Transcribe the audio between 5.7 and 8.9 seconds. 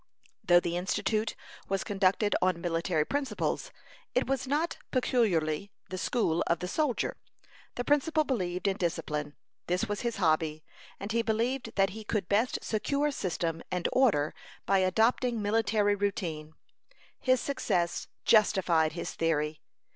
the school of the soldier. The principal believed in